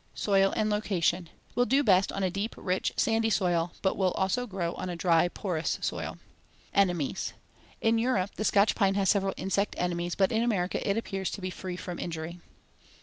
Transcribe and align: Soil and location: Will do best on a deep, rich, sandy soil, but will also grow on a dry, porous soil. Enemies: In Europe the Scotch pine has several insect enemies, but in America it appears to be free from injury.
Soil 0.15 0.51
and 0.57 0.67
location: 0.71 1.29
Will 1.53 1.67
do 1.67 1.83
best 1.83 2.11
on 2.11 2.23
a 2.23 2.31
deep, 2.31 2.55
rich, 2.57 2.91
sandy 2.97 3.29
soil, 3.29 3.73
but 3.83 3.95
will 3.95 4.13
also 4.13 4.47
grow 4.47 4.73
on 4.73 4.89
a 4.89 4.95
dry, 4.95 5.27
porous 5.27 5.77
soil. 5.79 6.17
Enemies: 6.73 7.33
In 7.81 7.99
Europe 7.99 8.31
the 8.35 8.43
Scotch 8.43 8.73
pine 8.73 8.95
has 8.95 9.09
several 9.09 9.35
insect 9.37 9.75
enemies, 9.77 10.15
but 10.15 10.31
in 10.31 10.41
America 10.41 10.81
it 10.89 10.97
appears 10.97 11.29
to 11.29 11.41
be 11.41 11.51
free 11.51 11.75
from 11.77 11.99
injury. 11.99 12.39